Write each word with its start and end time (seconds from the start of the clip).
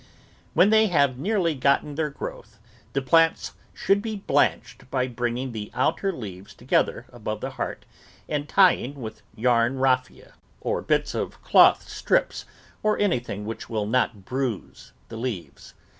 When 0.55 0.71
they 0.71 0.87
have 0.87 1.19
nearly 1.19 1.53
gotten 1.53 1.93
their 1.93 2.09
growth, 2.09 2.57
the 2.93 3.03
plants 3.03 3.53
should 3.71 4.01
be 4.01 4.15
blanched 4.15 4.89
by 4.89 5.07
bringing 5.07 5.51
the 5.51 5.69
outer 5.75 6.11
leaves 6.11 6.55
together 6.55 7.05
above 7.13 7.39
the 7.39 7.51
heart 7.51 7.85
and 8.27 8.49
tying 8.49 8.95
with 8.99 9.21
yarn 9.35 9.77
raffia 9.77 10.33
or 10.59 10.81
bits 10.81 11.13
of 11.13 11.39
cloth 11.43 11.87
strips, 11.87 12.45
or 12.81 12.97
anything 12.97 13.45
which 13.45 13.69
will 13.69 13.85
not 13.85 14.25
bruise 14.25 14.91
the 15.09 15.17
leaves. 15.17 15.75